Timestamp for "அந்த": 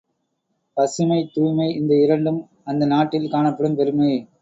2.63-2.85